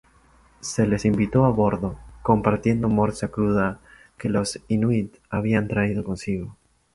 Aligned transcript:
Se 0.61 0.87
les 0.87 1.05
invitó 1.05 1.45
a 1.45 1.51
bordo, 1.51 1.95
compartiendo 2.23 2.89
morsa 2.89 3.27
cruda 3.27 3.79
que 4.17 4.29
los 4.29 4.59
inuit 4.67 5.15
habían 5.29 5.67
traído 5.67 6.03
consigo. 6.03 6.57